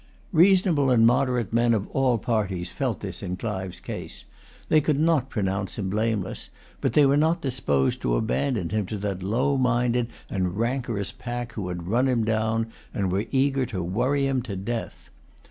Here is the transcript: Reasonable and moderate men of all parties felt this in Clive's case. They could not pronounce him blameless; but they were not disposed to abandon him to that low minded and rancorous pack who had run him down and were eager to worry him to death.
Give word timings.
Reasonable 0.33 0.89
and 0.89 1.05
moderate 1.05 1.53
men 1.53 1.75
of 1.75 1.87
all 1.89 2.17
parties 2.17 2.71
felt 2.71 3.01
this 3.01 3.21
in 3.21 3.37
Clive's 3.37 3.79
case. 3.79 4.23
They 4.67 4.81
could 4.81 4.99
not 4.99 5.29
pronounce 5.29 5.77
him 5.77 5.91
blameless; 5.91 6.49
but 6.81 6.93
they 6.93 7.05
were 7.05 7.17
not 7.17 7.39
disposed 7.39 8.01
to 8.01 8.15
abandon 8.15 8.69
him 8.69 8.87
to 8.87 8.97
that 8.97 9.21
low 9.21 9.57
minded 9.57 10.07
and 10.27 10.57
rancorous 10.57 11.11
pack 11.11 11.53
who 11.53 11.67
had 11.67 11.85
run 11.87 12.07
him 12.07 12.25
down 12.25 12.71
and 12.95 13.11
were 13.11 13.27
eager 13.29 13.63
to 13.67 13.83
worry 13.83 14.25
him 14.25 14.41
to 14.41 14.55
death. 14.55 15.11